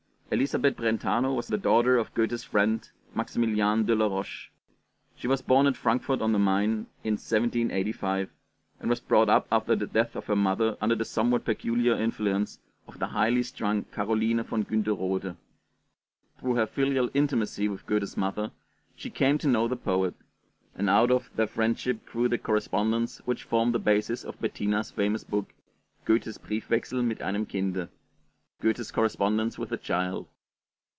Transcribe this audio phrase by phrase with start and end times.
[0.33, 0.93] [Illustration: ELISABETH BRENTANO]
[1.27, 4.49] Elisabeth Brentano was the daughter of Goethe's friend, Maximiliane de la Roche.
[5.17, 8.29] She was born at Frankfort on the Main in 1785,
[8.79, 12.59] and was brought up after the death of her mother under the somewhat peculiar influence
[12.87, 15.35] of the highly strung Caroline von Günderode.
[16.39, 18.51] Through her filial intimacy with Goethe's mother,
[18.95, 20.13] she came to know the poet;
[20.75, 25.25] and out of their friendship grew the correspondence which formed the basis of Bettina's famous
[25.25, 25.49] book,
[26.05, 27.89] 'Goethe's Briefwechsel mit einem Kinde'
[28.63, 30.27] (Goethe's Correspondence with a Child).